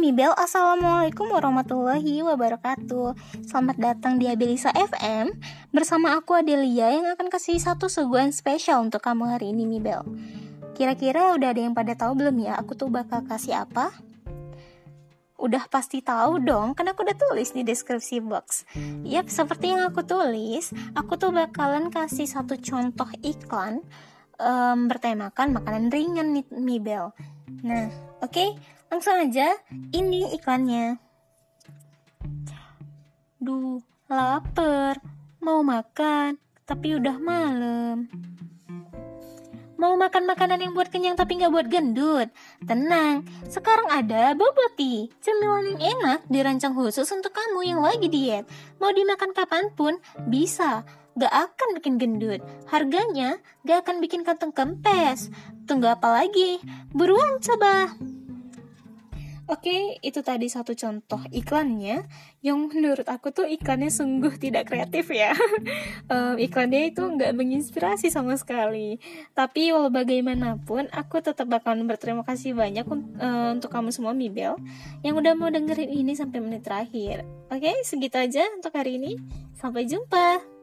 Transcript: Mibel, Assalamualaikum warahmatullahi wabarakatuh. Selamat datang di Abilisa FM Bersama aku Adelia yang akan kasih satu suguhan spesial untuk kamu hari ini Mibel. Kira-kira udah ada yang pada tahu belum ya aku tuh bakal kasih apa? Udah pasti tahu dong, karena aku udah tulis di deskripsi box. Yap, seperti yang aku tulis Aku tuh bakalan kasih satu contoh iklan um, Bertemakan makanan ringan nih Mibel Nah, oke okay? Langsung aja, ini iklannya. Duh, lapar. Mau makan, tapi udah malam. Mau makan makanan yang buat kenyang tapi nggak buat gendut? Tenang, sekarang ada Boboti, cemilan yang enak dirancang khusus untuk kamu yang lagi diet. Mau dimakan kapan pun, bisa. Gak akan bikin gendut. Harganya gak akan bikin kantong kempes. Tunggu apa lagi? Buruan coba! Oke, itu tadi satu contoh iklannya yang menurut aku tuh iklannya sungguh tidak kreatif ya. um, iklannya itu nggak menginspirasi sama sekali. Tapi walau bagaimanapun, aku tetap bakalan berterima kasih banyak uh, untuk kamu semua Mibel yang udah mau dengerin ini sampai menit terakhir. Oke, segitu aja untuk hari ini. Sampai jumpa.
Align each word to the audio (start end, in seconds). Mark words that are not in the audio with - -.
Mibel, 0.00 0.32
Assalamualaikum 0.32 1.28
warahmatullahi 1.28 2.24
wabarakatuh. 2.24 3.12
Selamat 3.44 3.76
datang 3.76 4.16
di 4.16 4.32
Abilisa 4.32 4.72
FM 4.72 5.36
Bersama 5.76 6.16
aku 6.16 6.32
Adelia 6.32 6.88
yang 6.88 7.04
akan 7.12 7.28
kasih 7.28 7.60
satu 7.60 7.92
suguhan 7.92 8.32
spesial 8.32 8.80
untuk 8.80 9.04
kamu 9.04 9.28
hari 9.28 9.52
ini 9.52 9.68
Mibel. 9.68 10.00
Kira-kira 10.72 11.36
udah 11.36 11.52
ada 11.52 11.60
yang 11.60 11.76
pada 11.76 11.92
tahu 11.92 12.16
belum 12.16 12.48
ya 12.48 12.56
aku 12.56 12.72
tuh 12.72 12.88
bakal 12.88 13.28
kasih 13.28 13.68
apa? 13.68 13.92
Udah 15.36 15.68
pasti 15.68 16.00
tahu 16.00 16.40
dong, 16.40 16.72
karena 16.72 16.96
aku 16.96 17.04
udah 17.04 17.16
tulis 17.20 17.52
di 17.52 17.60
deskripsi 17.60 18.24
box. 18.24 18.64
Yap, 19.04 19.28
seperti 19.28 19.76
yang 19.76 19.84
aku 19.84 20.00
tulis 20.00 20.72
Aku 20.96 21.20
tuh 21.20 21.28
bakalan 21.28 21.92
kasih 21.92 22.24
satu 22.24 22.56
contoh 22.56 23.08
iklan 23.20 23.84
um, 24.40 24.88
Bertemakan 24.88 25.60
makanan 25.60 25.92
ringan 25.92 26.32
nih 26.32 26.48
Mibel 26.56 27.12
Nah, 27.64 27.88
oke 28.20 28.32
okay? 28.32 28.48
Langsung 28.94 29.18
aja, 29.18 29.58
ini 29.90 30.32
iklannya. 30.38 31.02
Duh, 33.42 33.82
lapar. 34.06 35.02
Mau 35.42 35.60
makan, 35.60 36.38
tapi 36.64 36.96
udah 36.96 37.18
malam. 37.20 38.08
Mau 39.84 40.00
makan 40.00 40.24
makanan 40.24 40.64
yang 40.64 40.72
buat 40.72 40.88
kenyang 40.88 41.12
tapi 41.12 41.36
nggak 41.36 41.52
buat 41.52 41.68
gendut? 41.68 42.32
Tenang, 42.64 43.20
sekarang 43.52 43.84
ada 43.92 44.32
Boboti, 44.32 45.12
cemilan 45.20 45.76
yang 45.76 46.00
enak 46.00 46.24
dirancang 46.32 46.72
khusus 46.72 47.04
untuk 47.12 47.36
kamu 47.36 47.68
yang 47.68 47.84
lagi 47.84 48.08
diet. 48.08 48.48
Mau 48.80 48.88
dimakan 48.96 49.36
kapan 49.36 49.68
pun, 49.76 50.00
bisa. 50.24 50.88
Gak 51.20 51.28
akan 51.28 51.76
bikin 51.76 52.00
gendut. 52.00 52.40
Harganya 52.72 53.36
gak 53.68 53.84
akan 53.84 54.00
bikin 54.00 54.24
kantong 54.24 54.56
kempes. 54.56 55.28
Tunggu 55.68 55.92
apa 55.92 56.24
lagi? 56.24 56.64
Buruan 56.96 57.36
coba! 57.44 57.92
Oke, 59.54 60.02
itu 60.02 60.18
tadi 60.26 60.50
satu 60.50 60.74
contoh 60.74 61.22
iklannya 61.30 62.10
yang 62.42 62.58
menurut 62.66 63.06
aku 63.06 63.30
tuh 63.30 63.46
iklannya 63.46 63.86
sungguh 63.86 64.34
tidak 64.34 64.66
kreatif 64.66 65.14
ya. 65.14 65.30
um, 66.12 66.34
iklannya 66.34 66.90
itu 66.90 67.06
nggak 67.06 67.30
menginspirasi 67.38 68.10
sama 68.10 68.34
sekali. 68.34 68.98
Tapi 69.30 69.70
walau 69.70 69.94
bagaimanapun, 69.94 70.90
aku 70.90 71.22
tetap 71.22 71.46
bakalan 71.46 71.86
berterima 71.86 72.26
kasih 72.26 72.58
banyak 72.58 72.82
uh, 72.82 73.54
untuk 73.54 73.70
kamu 73.70 73.94
semua 73.94 74.10
Mibel 74.10 74.58
yang 75.06 75.14
udah 75.14 75.38
mau 75.38 75.54
dengerin 75.54 75.94
ini 76.02 76.18
sampai 76.18 76.42
menit 76.42 76.66
terakhir. 76.66 77.22
Oke, 77.54 77.70
segitu 77.86 78.18
aja 78.18 78.42
untuk 78.58 78.74
hari 78.74 78.98
ini. 78.98 79.22
Sampai 79.54 79.86
jumpa. 79.86 80.53